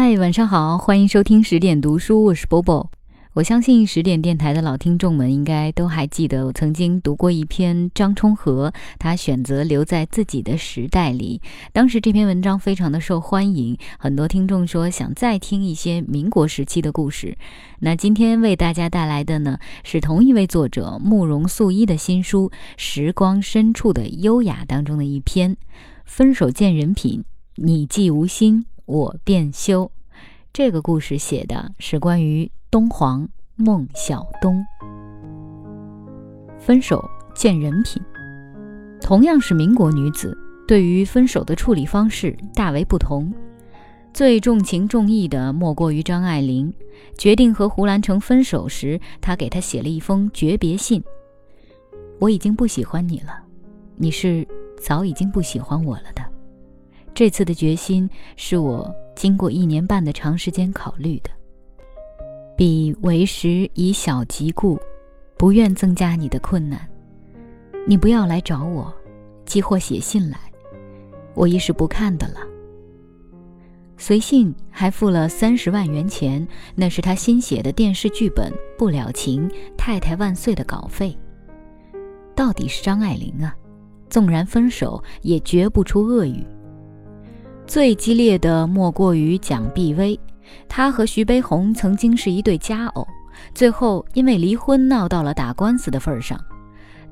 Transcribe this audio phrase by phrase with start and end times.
[0.00, 2.86] 嗨，晚上好，欢迎收听十点读书，我是 Bobo。
[3.32, 11.42] 我相信十点电台的老听众们应该都还记得，我曾经读过一篇张充和，他选择留在自己的时代里。
[11.72, 17.36] 当时这篇文章非常的受欢迎，很多听众说想再听一些民国时期的故事。
[17.80, 25.54] 那今天为大家带来的呢，是同一位作者慕容素一的新书《时光深处的优雅》当中的一篇
[26.04, 27.20] 《分手见人品》，
[27.56, 28.64] 你既无心。
[28.88, 29.92] 我便休，
[30.50, 34.64] 这个故事写的是关于东皇孟小冬。
[36.58, 37.04] 分手
[37.34, 38.02] 见人品，
[38.98, 40.34] 同样是民国女子，
[40.66, 43.30] 对于分手的处理方式大为不同。
[44.14, 46.72] 最重情重义的莫过于张爱玲。
[47.18, 51.04] 决定和胡兰成分手时，她给他写了一封诀别信
[52.18, 53.38] ：“我已经不喜欢你了，
[53.96, 54.48] 你是
[54.80, 56.22] 早已经不喜欢我了的。”
[57.18, 61.30] 这次的决心是我经过一年半的长时间考虑的。
[62.56, 64.78] 彼为时以小及故，
[65.36, 66.80] 不愿增加你的困难。
[67.88, 68.94] 你不要来找我，
[69.44, 70.38] 即或写信来，
[71.34, 72.36] 我亦是不看的了。
[73.96, 81.18] 随信还付了三十万元钱，那是他新写的电视剧本《不了情太太万岁》的稿费。
[82.36, 83.56] 到底是张爱玲啊，
[84.08, 86.46] 纵然分手，也绝不出恶语。
[87.68, 90.18] 最激烈的莫过于蒋碧薇，
[90.66, 93.06] 她和徐悲鸿曾经是一对佳偶，
[93.54, 96.42] 最后因为离婚闹到了打官司的份上。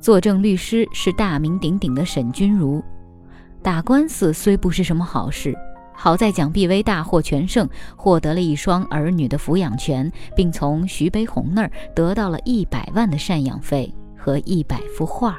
[0.01, 2.83] 作证律师是大名鼎鼎的沈君儒。
[3.63, 5.55] 打官司虽不是什么好事，
[5.93, 15.39] 好在蒋碧薇大获全胜，获得了一双儿女的抚养权，并从徐悲鸿那儿得到了一百万的赡养费和一百幅画。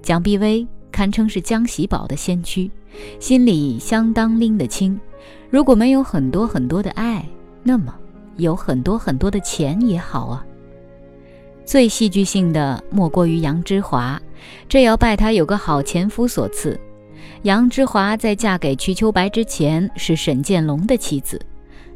[0.00, 0.66] 蒋碧薇
[1.00, 2.70] 堪称是江喜宝的先驱。
[3.18, 5.00] 心里相当拎得清，
[5.48, 7.26] 如果没有很多很多的爱，
[7.62, 7.94] 那么
[8.36, 10.44] 有很多很多的钱也好啊。
[11.64, 14.20] 最戏剧性的莫过于杨之华，
[14.68, 16.78] 这要拜他有个好前夫所赐。
[17.44, 21.40] 杨之华在嫁给瞿秋白之前是沈建龙的妻子，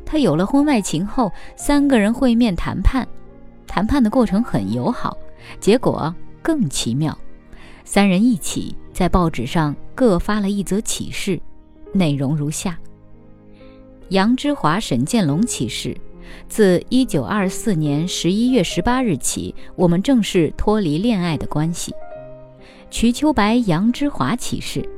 [0.06, 3.06] 他有了婚外情后，三个人会面谈判，
[3.66, 5.14] 谈判的过程很友好，
[5.60, 7.14] 结果更奇妙，
[7.84, 8.74] 三人一起。
[8.94, 11.38] 在报纸上各发了一则启事，
[11.92, 12.78] 内容如下：
[14.10, 15.96] 杨之华、沈建龙启事，
[16.48, 21.92] 自一九二四年十一月十八日起，我们正式脱离恋爱的关系。
[22.88, 24.88] 瞿秋白、杨之华启事，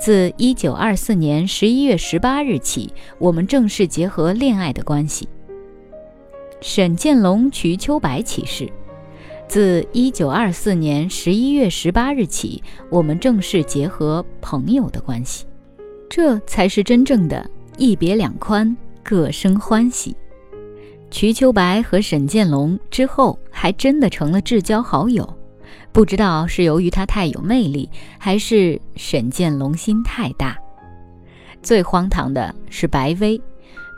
[0.00, 5.28] 自一九二四年十一月十八日起，我们正式结合恋爱的关系。
[6.62, 8.72] 沈建龙、瞿秋白启事。
[9.48, 15.46] 自一九二四年十一月十八日起，我们正式结合朋友的关系，
[16.10, 20.14] 这才是真正的一别两宽，各生欢喜。
[21.10, 25.26] 瞿秋白和沈建龙之后还真的成了至交好友，
[25.92, 27.88] 不知道是由于他太有魅力，
[28.18, 30.58] 还是沈建龙心太大。
[31.62, 33.40] 最荒唐的是白薇。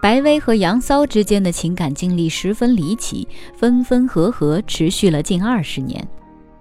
[0.00, 6.06] 白薇和杨骚之间的情感经历十分离奇，分分合合持续了近二十年。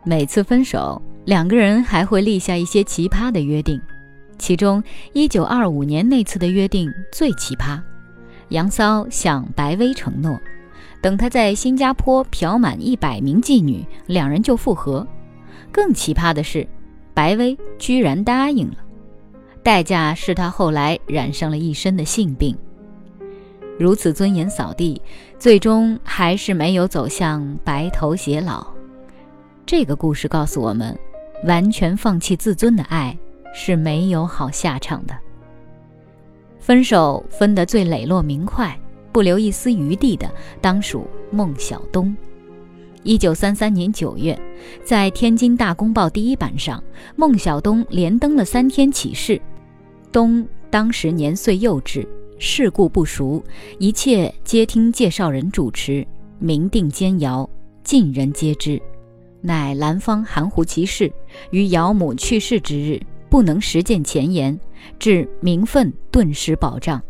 [0.04, 3.80] 每次分手，两个人还会立下一些奇葩的约定。
[4.38, 4.84] 其中，
[5.14, 7.80] 一九二五年那次的约定最奇葩。
[8.50, 10.38] 杨骚向白薇承诺，
[11.02, 15.08] 等他在新加坡嫖满一百名妓女，两人就复合。
[15.72, 16.68] 更奇葩的是，
[17.14, 18.76] 白薇居然答应了，
[19.64, 22.58] 代价是他后来染上了一身的性病。
[23.80, 25.02] 如此尊严扫地，
[25.40, 28.68] 最终还是没有走向白头偕老。
[29.66, 31.00] 这个故事告诉我们，
[31.46, 33.18] 完全放弃自尊的爱
[33.56, 35.16] 是没有好下场的。
[36.60, 38.78] 分手分得最磊落明快、
[39.14, 40.30] 不留一丝余地的，
[40.60, 42.14] 当属孟小冬。
[43.04, 44.38] 一九三三年九月，
[44.84, 46.84] 在天津大公报第一版上，
[47.16, 49.42] 孟小冬连登了三天启事。
[50.12, 52.06] 冬当时年岁幼稚。
[52.42, 53.44] 世故不熟，
[53.80, 56.08] 一切皆听介绍人主持，
[56.40, 57.48] 明定监谣，
[57.84, 58.82] 尽人皆知。
[59.42, 61.12] 乃兰芳含糊其事，
[61.52, 62.98] 于姚母去世之日，
[63.30, 64.58] 不能实践前言，
[64.98, 67.02] 致名分顿时保障，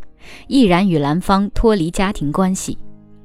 [0.47, 2.75] 毅然与兰芳脱离家庭关系。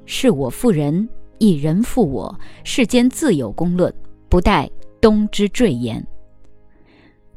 [0.05, 1.09] 是我负人，
[1.39, 3.91] 亦人负我，世间自有公论，
[4.29, 4.71] 不待
[5.01, 6.07] 冬之赘言。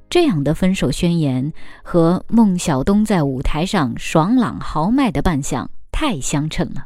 [0.10, 1.52] 这样的分手宣言
[1.84, 6.86] 和孟小冬在舞台上爽朗豪迈的扮相太相称了。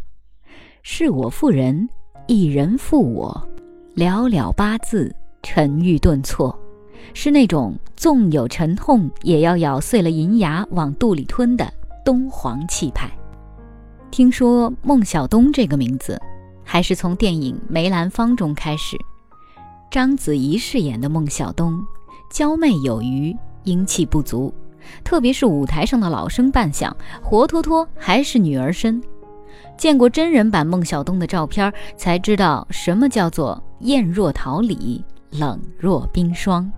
[0.82, 1.88] 是我负人，
[2.28, 3.48] 一人负我，
[3.96, 6.58] 寥寥八字，沉郁顿挫，
[7.14, 11.72] 是那种纵有沉痛也要咬碎了银牙往肚里吞的
[12.04, 13.12] 东皇气派。
[14.10, 16.20] 听说孟小冬这个名字，
[16.64, 18.98] 还是从电影《梅兰芳》中开始。
[19.92, 21.80] 章子怡饰演的孟小冬，
[22.32, 23.36] 娇媚有余，
[23.66, 24.54] 英气不足，
[25.04, 29.04] 特别是舞台上的老生扮相，活脱脱还是女儿身。
[29.78, 36.72] 见过真人版孟小冬的照片，才知道什么叫做艳若桃李，冷若冰霜。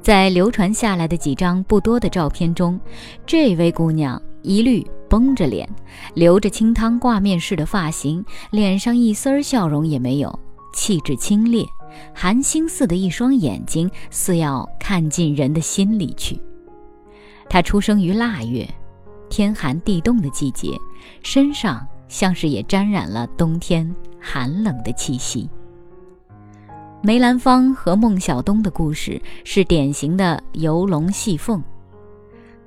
[0.00, 2.80] 在流传下来的几张不多的照片中，
[3.26, 5.68] 这位姑娘一律绷着脸，
[6.14, 10.40] 留着清汤挂面式的发型，脸上一丝笑容也没有，
[10.74, 11.66] 气质清冽，
[12.14, 16.40] 寒星似的一双眼睛，似要看进人的心里去。
[17.48, 18.68] 他出生于腊月，
[19.28, 20.70] 天寒地冻的季节，
[21.22, 25.48] 身上像是也沾染了冬天寒冷的气息。
[27.02, 31.62] 梅兰芳和孟小冬的故事是典型的游龙戏凤。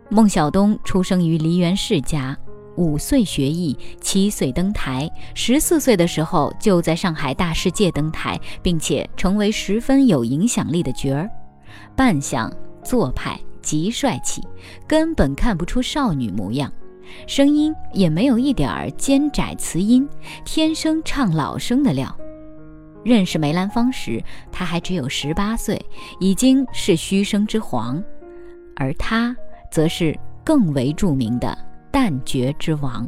[0.10, 2.38] 孟小冬出生于梨园世家，
[2.77, 11.30] 五岁学艺，七岁登台，十四岁的时候就在上海大世界登台，并且成为十分有影响力的角儿，
[11.95, 12.51] 扮相
[12.83, 14.42] 做派极帅气，
[14.88, 16.72] 根本看不出少女模样，
[17.27, 20.07] 声音也没有一点儿尖窄磁音，
[20.44, 22.16] 天生唱老生的料。
[23.04, 25.80] 认识梅兰芳时，他还只有十八岁，
[26.19, 28.04] 已经是虚声之皇，
[28.75, 29.36] 而他
[29.71, 31.56] 则是更为著名的
[31.95, 33.07] 旦角之王。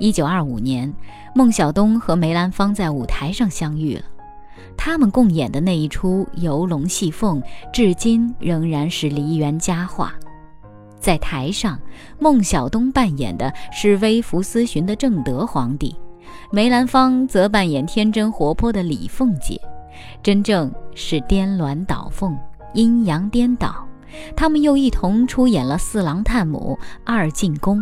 [0.00, 0.92] 一九二五年，
[1.36, 4.02] 孟小冬和梅兰芳在舞台上相遇了，
[4.76, 7.40] 他们共演的那一出游龙戏凤，
[7.72, 10.12] 至今仍然是梨园佳话。
[10.98, 11.78] 在台上，
[12.18, 15.94] 孟小冬扮演的是微服私巡的正德皇帝。
[16.50, 19.60] 梅兰芳则扮演天真活泼的李凤姐，
[20.24, 22.36] 真正是颠鸾倒凤，
[22.72, 23.83] 阴阳颠倒。
[24.36, 27.78] 他们又一同出演了《四郎探母》《二进宫》，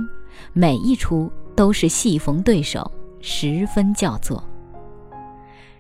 [0.53, 2.91] 每一出都是戏逢对手，
[3.21, 4.43] 十分叫座。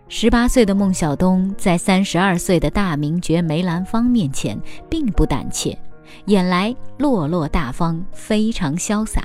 [0.08, 5.78] 十八岁的孟小冬在三十二岁的大名角梅兰芳面前并不胆怯，
[6.26, 9.22] 演来落落大方，非常潇洒，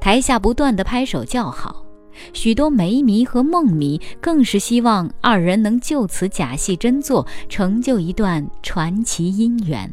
[0.00, 1.84] 台下不断的拍手叫好。
[2.32, 9.90] 许多梅迷和梦迷更是希望二人能就此假戏真做，成就一段传奇姻缘。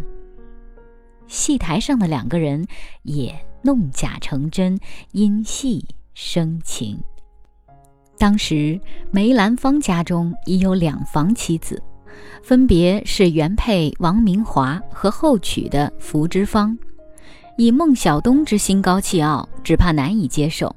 [1.27, 2.65] 戏台上的两个人
[3.03, 4.79] 也弄假成真，
[5.11, 6.99] 因戏生情。
[8.17, 8.79] 当时
[9.11, 11.81] 梅兰芳家中已有两房妻子，
[12.41, 16.77] 分别是原配王明华和后娶的福芝芳。
[17.57, 20.75] 以孟小冬之心高气傲，只怕难以接受。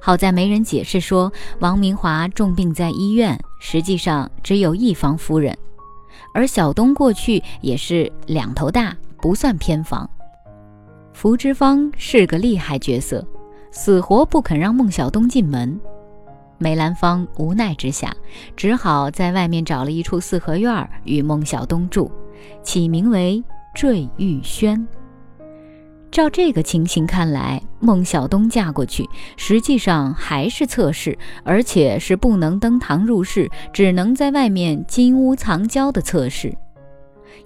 [0.00, 5.56] 好在没人解释说王明华重病在医院，实际上只有一房夫人，
[6.34, 10.08] 而小东过去也是两头大，不算偏房。
[11.12, 13.26] 福芝芳是个厉害角色，
[13.70, 15.80] 死活不肯让孟小冬进门。
[16.58, 18.14] 梅兰芳无奈之下，
[18.56, 22.10] 只好在外面找了一处四合院与孟小冬住，
[22.62, 23.42] 起名为
[23.74, 24.86] 坠玉轩。
[26.10, 36.56] 照这个情形看来，孟小冬嫁过去，实际上还是侧室，而且是不能登堂入室，只能在外面金屋藏娇的侧室。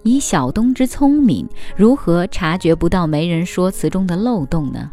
[0.02, 4.90] 以小东之聪明，如何察觉不到媒人说辞中的漏洞呢？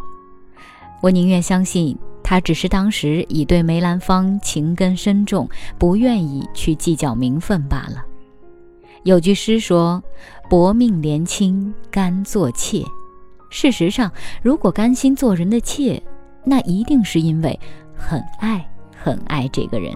[1.01, 5.47] 我宁愿相信他只是当时已对梅兰芳情根深重，
[5.77, 8.03] 不愿意去计较名分罢了。
[9.03, 10.03] 有句诗说
[10.49, 12.83] ：“薄命怜卿甘做妾。”
[13.49, 14.11] 事实上，
[14.41, 16.01] 如果甘心做人的妾，
[16.43, 17.57] 那一定是因为
[17.95, 19.95] 很爱很爱这个人。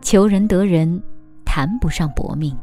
[0.00, 1.02] 求人得人，
[1.44, 2.56] 谈不上薄命。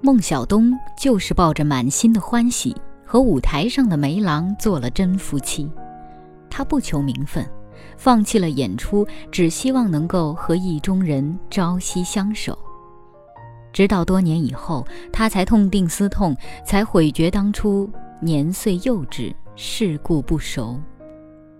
[0.00, 5.70] 孟小冬就是抱着满心的欢喜，和舞台上的梅郎做了真夫妻。
[6.48, 7.44] 他不求名分，
[7.96, 12.56] 放弃了演出，只希望能够和意中人朝夕相守。
[13.72, 17.90] 直到多年以后，他才痛定思痛，才悔觉当初。
[18.18, 20.80] 年岁幼稚，世故不熟，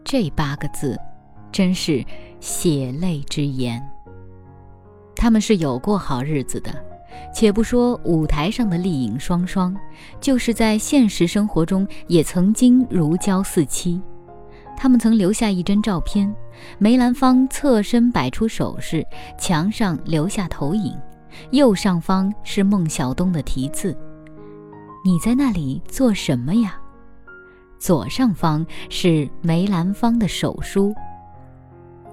[0.02, 0.98] 这八个字，
[1.52, 2.02] 真是
[2.40, 3.82] 血泪之言。
[5.14, 6.70] 他们是有过好日子的，
[7.32, 9.76] 且不说舞台上的丽影双双，
[10.20, 14.00] 就是在现实生活中也曾经如胶似漆。
[14.76, 16.34] 他们曾留下一张照片，
[16.78, 19.06] 梅兰芳侧身摆出手势，
[19.38, 20.94] 墙上留下投影，
[21.50, 23.96] 右上方是孟小冬的题字。
[25.04, 26.78] 你在那里做什么呀？
[27.78, 30.94] 左上方是梅兰芳的手书。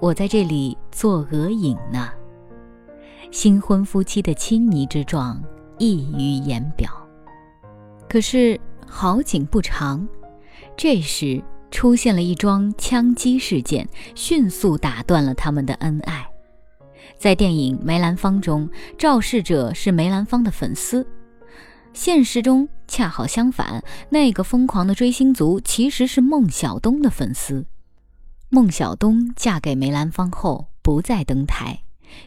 [0.00, 2.10] 我在这里做额影呢。
[3.34, 5.42] 新婚夫妻的亲昵之状
[5.76, 6.88] 溢于言表。
[8.08, 10.06] 可是好景不长，
[10.76, 16.24] 这时出现了一桩枪击事件，迅速打断了他们的恩爱。
[17.18, 21.04] 在电影《梅兰芳》中，肇事者是梅兰芳的粉丝。
[21.92, 27.66] 现实中恰好相反，那个疯狂的追星族其实是孟小冬的粉丝。
[28.48, 31.80] 孟小冬嫁给梅兰芳后不再登台，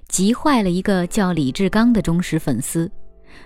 [0.07, 2.91] 急坏了一个叫李志刚的忠实粉丝。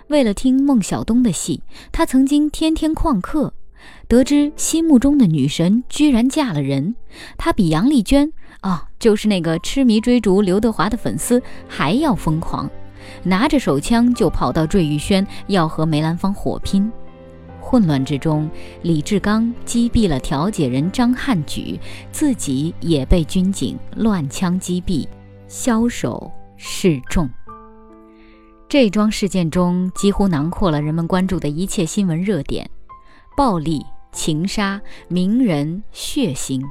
[0.08, 3.52] 为了听孟小冬的戏，他曾经天天旷课。
[4.06, 6.94] 得知心目中的女神居然嫁了人，
[7.36, 12.70] 他比杨丽娟啊，就是那个痴迷追逐刘德华的粉丝还要疯狂。
[13.24, 16.90] 拿着手枪就跑到坠玉轩，要和梅兰芳火拼。
[17.60, 18.48] 混乱之中，
[18.82, 21.80] 李志刚击毙了调解人张汉举，
[22.12, 25.06] 自己也被军警乱枪击毙，
[25.52, 27.28] 枭首示众。
[28.70, 32.66] 这桩事件中几乎囊括了人们关注的一切新闻热点：
[33.36, 36.62] 暴力、情杀、名人、血腥。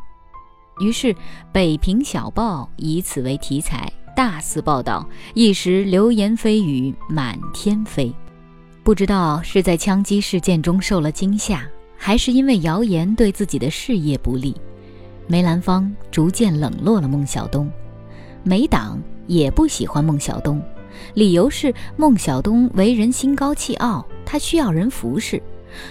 [0.79, 1.13] 于是，
[1.51, 3.87] 《北平小报》以此为题材。
[4.15, 8.11] 大肆报道，一时流言蜚语满天飞。
[8.83, 11.63] 不知道是在枪击事件中受了惊吓，
[11.95, 14.59] 还是因为谣言对自己的事业不利，
[15.27, 17.71] 梅兰芳逐渐冷落了孟小冬。
[18.43, 20.61] 梅党也不喜欢孟小冬，
[21.13, 25.39] 理由是孟小冬为人心高气傲，他需要人服侍；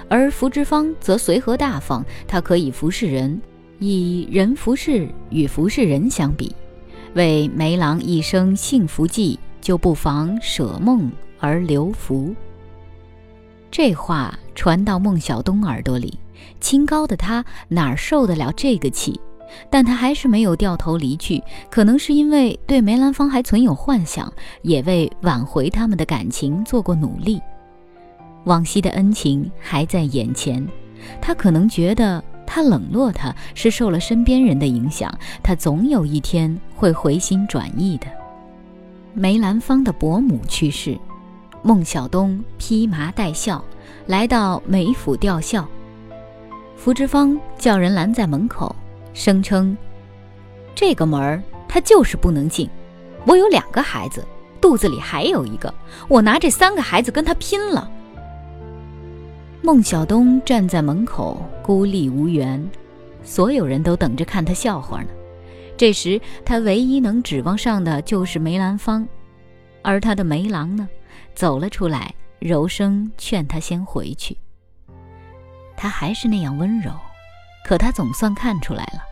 [0.08, 3.40] 而福芝芳则随和大方，他可以服侍人。
[3.78, 6.54] 以人服侍与服侍人相比。
[7.14, 12.34] 为梅郎一生幸福计，就不妨舍梦而留福。
[13.70, 16.18] 这话传到孟小冬耳朵里，
[16.60, 19.18] 清高的他哪受得了这个气？
[19.68, 27.40] 但他还是没有掉头离去，可能是因为对梅兰芳还存有幻想，也为挽回他们的感情做过努力。
[28.44, 30.66] 往昔的恩情还在眼前，
[31.20, 32.22] 他可能觉得。
[32.52, 38.08] 他冷落他是受了身边人的影响，他总有一天会回心转意的。
[39.14, 40.98] 梅兰芳的伯母去世，
[41.62, 43.64] 孟小冬披麻戴孝
[44.06, 45.64] 来到梅府吊孝，
[46.74, 48.74] 福芝芳叫人拦在门口，
[49.20, 49.76] 声称
[50.74, 52.66] ：“这个门儿他就是不能进。
[53.26, 54.26] 我有两个孩子，
[54.62, 55.72] 肚子里还有一个，
[56.08, 57.90] 我拿这三个孩子跟他拼了。”
[59.60, 62.66] 孟小冬站在门口，孤立无援，
[63.22, 65.08] 所有人都等着看他笑话呢。
[65.76, 69.06] 这时，他唯一能指望上的就是梅兰芳，
[69.82, 70.88] 而他的梅郎呢，
[71.34, 74.34] 走了出来，柔声劝他先回去。
[75.76, 76.90] 他还是那样温柔，
[77.66, 79.09] 可他总算看出来了，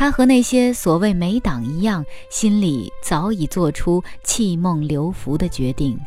[0.00, 6.00] 他和那些所谓梅党一样，心里早已做出弃孟留福的决定。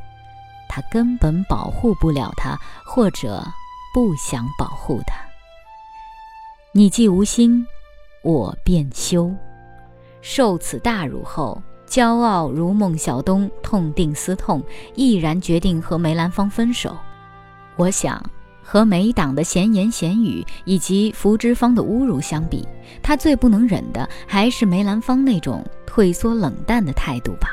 [0.68, 3.46] 他根本保护不了他，或者。
[3.94, 5.14] 不想保护他，
[6.72, 7.64] 你既无心，
[8.24, 9.32] 我便休。
[10.22, 14.64] 受此大辱后，骄傲如孟小冬痛定思痛，
[14.96, 16.98] 毅然决定和梅兰芳分手。
[17.76, 18.20] 我想，
[18.64, 22.66] 和梅党的闲言闲语以及福芝芳的侮辱相比，
[23.02, 27.50] 他最不能忍的还是梅兰芳那种退缩冷淡的态度吧。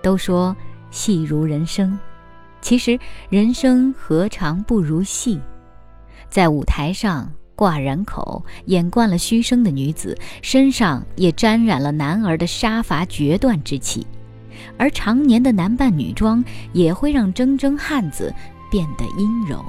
[0.00, 0.56] 都说
[0.90, 1.98] 戏如人生。
[2.62, 5.40] 其实人生何尝不如戏？
[6.28, 14.02] 在舞台上挂染口、演惯了虚声的女子，身上也沾染了男儿的杀伐决断之气；
[14.78, 18.32] 而常年的男扮女装，也会让铮铮汉子
[18.70, 19.64] 变得阴柔。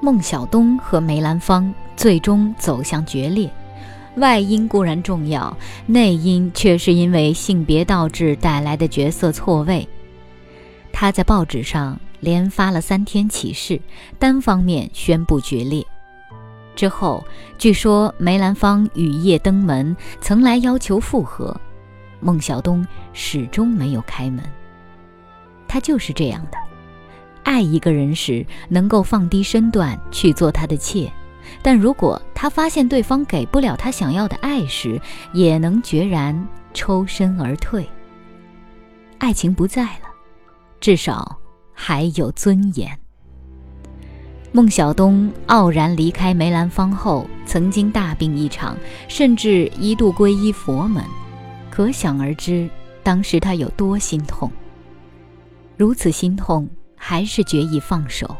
[0.00, 3.50] 孟小冬和梅兰芳最终走向决裂，
[4.16, 9.86] 外因固然重要，内因却是因为性别倒置带来的角色错位。
[10.92, 13.80] 他在报纸上连发了三天启事，
[14.18, 15.84] 单方面宣布决裂。
[16.76, 17.24] 之后，
[17.58, 21.60] 据说梅兰芳雨夜登门，曾来要求复合，
[22.20, 24.44] 孟小冬始终没有开门。
[25.66, 26.58] 他就是这样的，
[27.48, 31.10] 爱一个人时能够放低身段去做他的妾，
[31.62, 35.00] 但如果他发现对方给不了他想要的爱时，
[35.32, 37.88] 也能决然抽身而退。
[39.16, 40.08] 爱情不在了。
[40.78, 41.38] 至少
[41.72, 42.96] 还有尊严。
[44.52, 48.76] 孟小冬傲然离开梅兰芳后，曾经大病一场，
[49.08, 51.02] 甚至一度皈依佛门，
[51.70, 52.68] 可想而知
[53.02, 54.52] 当时他有多心痛。
[55.78, 56.68] 如此心痛，
[57.08, 58.36] 还是决意放手。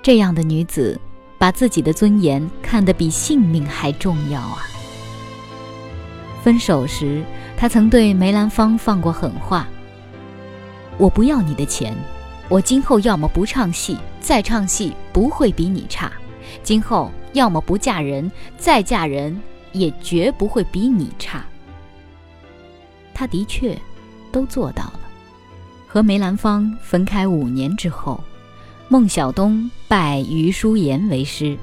[0.00, 0.98] 这样的女子，
[1.36, 4.62] 把自己的尊严看得比性命还重要啊！
[6.42, 7.22] 分手时，
[7.54, 9.68] 她曾对梅兰芳放过狠话。
[10.96, 11.94] 我不要你的钱，
[12.48, 16.10] 我今后要么不唱戏，再唱戏不会比你差，
[16.62, 19.38] 今后要么不嫁人，再嫁人
[19.72, 21.44] 也绝不会比你差。
[23.12, 23.78] 他的确
[24.32, 25.00] 都做到了。
[25.92, 28.18] 和梅兰芳分开五年之后，
[28.88, 31.54] 孟小冬拜余叔岩为师，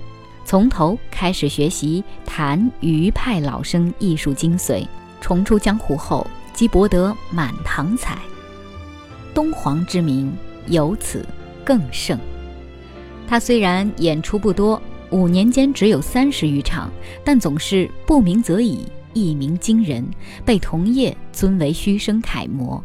[0.45, 4.85] 从头开始学习弹余派老生艺术精髓。
[5.19, 8.19] 重出江湖后，即博得满堂彩，
[9.33, 10.31] 东皇之名
[10.67, 11.25] 由此
[11.65, 12.15] 更盛。
[13.27, 16.91] 他虽然演出不多，五年间只有三十余场，
[17.25, 20.07] 但总是不鸣则已，一鸣惊人，
[20.45, 22.83] 被同业尊为虚声楷模。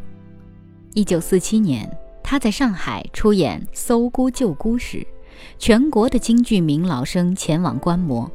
[0.95, 1.91] 一九四七年，
[2.23, 5.05] 他在上海出演《搜孤救孤》时，
[5.59, 8.31] 全国的京剧名老生前往观摩。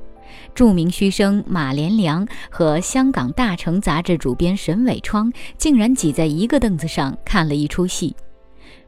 [0.53, 8.13] 著名虚声马连良和香港《大成》杂志主编沈伟窗竟然挤在一个凳子上看了一出戏。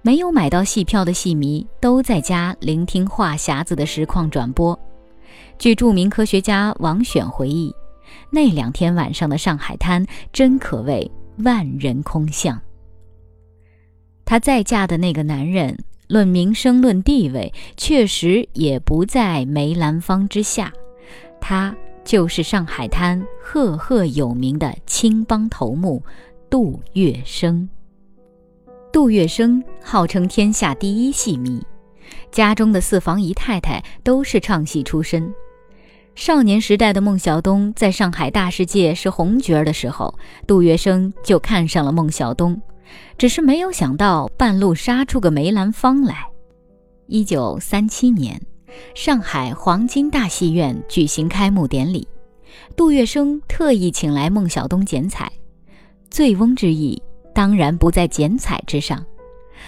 [0.01, 4.78] 没有买到戏票的戏迷都在家聆听话匣子的实况转播。
[5.58, 7.74] 据著名科学家王选回忆，
[8.32, 12.62] 那两天晚上的上海滩真可谓万人空巷。
[14.32, 20.72] 她再嫁的那个男人，论名声、论地位，确实也不在梅兰芳之下。
[21.42, 26.02] 他就是上海滩赫赫有名的青帮头目
[26.50, 27.68] 杜月笙。
[28.94, 31.62] 杜月笙号称天下第一戏迷，
[32.32, 35.30] 家中的四房姨太太都是唱戏出身。
[36.16, 42.62] 少年时代的孟小冬在上海大世界是红角儿的时候，杜月笙就看上了孟小冬。
[43.17, 46.25] 只是没有想到，半路杀出个梅兰芳来。
[47.07, 48.41] 一九三七年，
[48.95, 52.07] 上海黄金大戏院举行开幕典礼，
[52.75, 55.31] 杜月笙特意请来孟小冬剪彩，
[56.10, 57.01] 醉翁之意
[57.33, 59.05] 当然不在剪彩之上。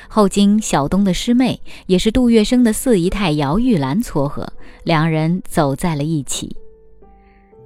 [0.07, 4.51] 后经小东的师妹，也是杜月笙的四姨太姚玉兰撮合，
[4.83, 6.55] 两人走在了一起。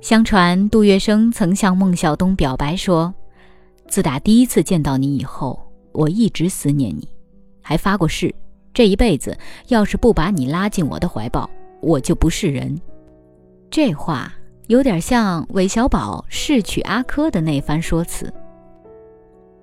[0.01, 3.13] 相传，杜月笙曾向孟小冬表白说。
[3.87, 5.59] 自打第一次见到你以后，
[5.91, 7.07] 我一直思念你，
[7.61, 8.33] 还发过誓，
[8.73, 9.37] 这一辈子
[9.69, 11.49] 要是不把你拉进我的怀抱，
[11.81, 12.79] 我就不是人。
[13.69, 14.33] 这话
[14.67, 18.31] 有点像韦小宝誓娶阿珂的那番说辞。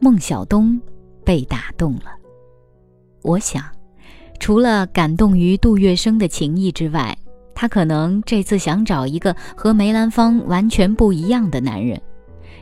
[0.01, 0.81] 孟小冬
[1.25, 2.13] 被打动了，
[3.23, 3.63] 我想，
[4.39, 7.17] 除了感动于杜月笙的情谊之外，
[7.55, 12.01] 他可能这次想找一个和梅兰芳完全不一样的男人。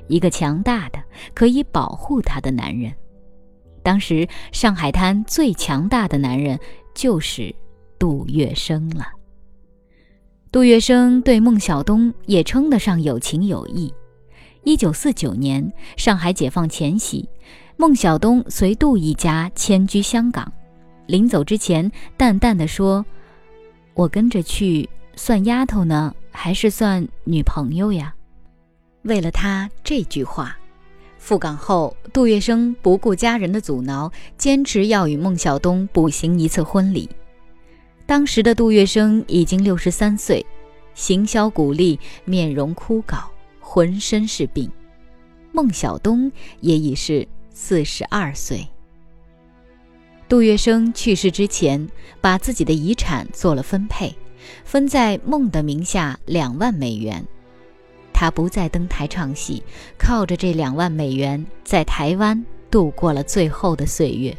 [0.07, 1.02] 一个强大的
[1.35, 2.93] 可以保护她的男人。
[3.83, 6.59] 当时上海滩最强大的男人
[6.95, 7.55] 就是
[7.99, 9.07] 杜月笙了。
[10.53, 13.93] 杜月笙对孟小冬也称得上有情有义。
[14.65, 17.29] 一九四九年上海解放前夕，
[17.77, 20.53] 孟小冬随杜一家迁居香港，
[21.07, 23.05] 临走之前淡淡的说
[23.95, 28.15] ：“我跟着去，算丫头呢，还是算女朋友呀？”
[29.03, 30.57] 为了他这句话，
[31.23, 37.09] 赴港后，杜月笙不顾家人的阻挠，坚持要与孟小冬补行一次婚礼。
[38.05, 40.45] 当时的杜月笙已经六十三岁，
[40.95, 43.23] 形销骨立，面容枯槁，
[43.61, 44.69] 浑身是病。
[45.53, 48.67] 孟小冬也已是四十二岁。
[50.29, 51.89] 杜月笙去世之前，
[52.21, 54.13] 把自己的遗产做了分配，
[54.65, 57.25] 分在孟的名下两万美元。
[58.23, 59.61] 他不再登台唱戏，
[59.99, 64.33] 靠着这两万美元在台湾度过了最后的岁月。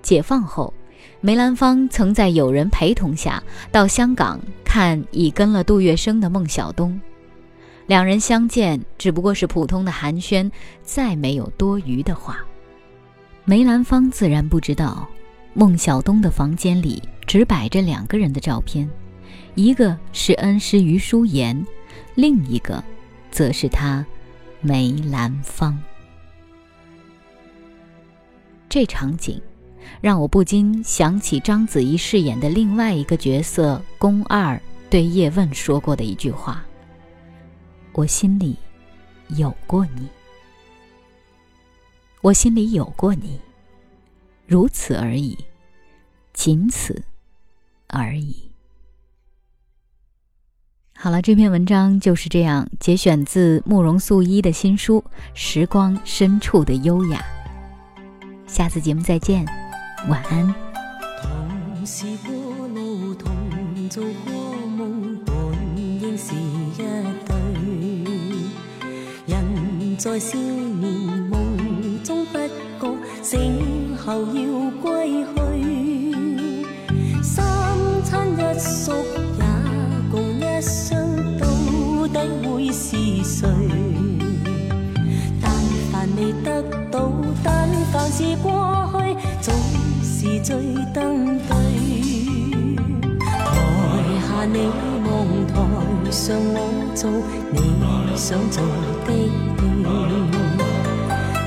[0.00, 0.72] 解放后，
[1.20, 6.98] 梅兰芳曾在友人陪同下到香港看已跟了杜月笙的孟小冬，
[7.86, 10.50] 两人相见只不过是普通的寒暄，
[10.82, 12.38] 再没有多余的话。
[13.44, 15.06] 梅兰芳自然不知道，
[15.52, 18.88] 孟小冬的房间里只摆着两个人的照片，
[19.54, 21.62] 一个是恩师余淑妍。
[22.18, 22.82] 另一个，
[23.30, 24.04] 则是他，
[24.60, 25.80] 梅兰芳。
[28.68, 29.40] 这场景，
[30.00, 36.66] 让我不禁想起章子怡饰演的另外一个角色宫二对叶问说过的一句话
[37.94, 38.56] ：“我心里
[39.36, 40.08] 有过你，
[42.20, 43.38] 我心里有过你，
[44.44, 45.38] 如此而已，
[46.32, 47.00] 仅此
[47.86, 48.34] 而已。”
[51.00, 55.00] 好了，这篇文章就是这样，节选自慕容素一的新书
[55.32, 57.24] 《时光深处的优雅》。
[58.52, 59.46] 下次节目再见，
[60.08, 60.52] 晚安。
[61.22, 63.30] 同是过路，同
[63.88, 64.32] 做过
[64.66, 65.34] 梦，本
[65.76, 67.36] 应是一对。
[69.24, 70.92] 人在少年
[71.30, 72.38] 梦中不
[72.80, 76.66] 觉醒后要归去，
[77.22, 77.46] 三
[78.02, 78.92] 餐一宿。
[82.42, 83.48] 会是谁
[85.40, 85.50] 但
[85.90, 87.10] 凡未得到
[87.42, 89.54] 但凡是过去总
[90.02, 90.56] 是最
[90.92, 91.54] 登对。
[93.18, 93.24] 台
[94.20, 94.68] 下你
[95.06, 96.56] 望台上我
[96.94, 97.10] 做
[97.52, 97.58] 你
[98.16, 98.62] 想做
[99.06, 99.12] 的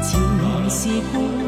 [0.02, 0.20] 戏前
[0.70, 1.41] 事故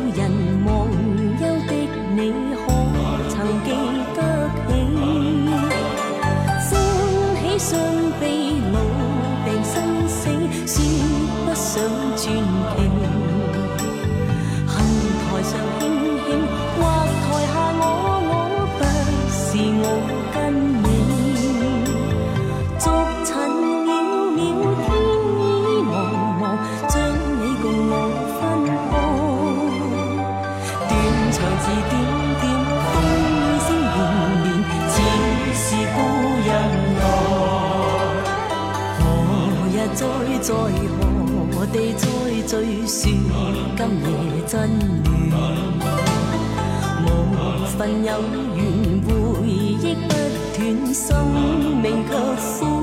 [51.13, 52.82] Mình.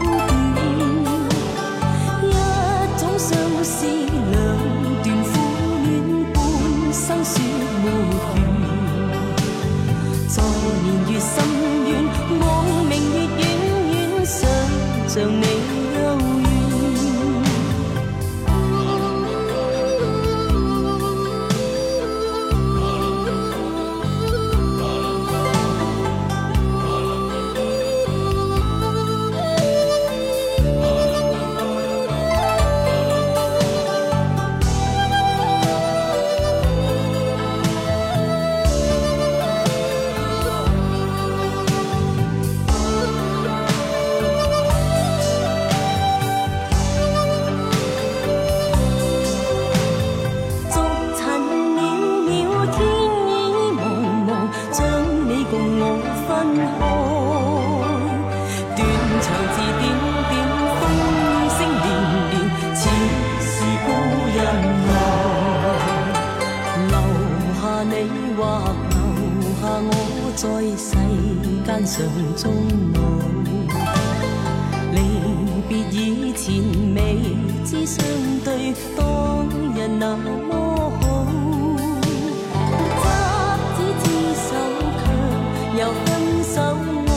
[86.05, 86.09] 分
[86.45, 87.11] 手，爱